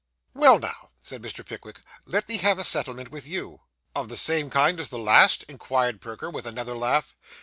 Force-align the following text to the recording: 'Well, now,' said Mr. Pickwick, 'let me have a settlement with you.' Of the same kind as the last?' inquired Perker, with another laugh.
'Well, 0.33 0.57
now,' 0.57 0.89
said 0.99 1.21
Mr. 1.21 1.45
Pickwick, 1.45 1.79
'let 2.07 2.27
me 2.27 2.37
have 2.37 2.57
a 2.57 2.63
settlement 2.63 3.11
with 3.11 3.27
you.' 3.27 3.61
Of 3.93 4.09
the 4.09 4.17
same 4.17 4.49
kind 4.49 4.79
as 4.79 4.89
the 4.89 4.97
last?' 4.97 5.43
inquired 5.43 6.01
Perker, 6.01 6.31
with 6.31 6.47
another 6.47 6.75
laugh. 6.75 7.15